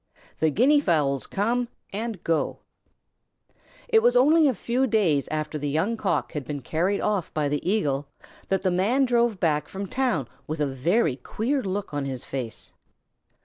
THE 0.39 0.49
GUINEA 0.49 0.81
FOWLS 0.81 1.27
COME 1.27 1.67
AND 1.93 2.23
GO 2.23 2.57
It 3.87 4.01
was 4.01 4.15
only 4.15 4.47
a 4.47 4.53
few 4.55 4.87
days 4.87 5.27
after 5.27 5.59
the 5.59 5.69
Young 5.69 5.95
Cock 5.95 6.31
had 6.31 6.43
been 6.43 6.63
carried 6.63 6.99
away 7.01 7.21
by 7.35 7.47
the 7.47 7.61
Eagle, 7.71 8.07
that 8.49 8.63
the 8.63 8.71
Man 8.71 9.05
drove 9.05 9.39
back 9.39 9.67
from 9.67 9.85
town 9.85 10.27
with 10.47 10.59
a 10.59 10.65
very 10.65 11.17
queer 11.17 11.61
look 11.61 11.89
upon 11.89 12.05
his 12.05 12.25
face. 12.25 12.71